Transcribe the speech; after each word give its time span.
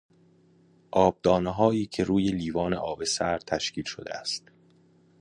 آبدانههایی 0.91 1.85
که 1.85 2.03
روی 2.03 2.27
لیوان 2.31 2.73
آب 2.73 3.03
سرد 3.03 3.41
تشکیل 3.45 3.83
شده 3.83 4.13
است 4.13 4.43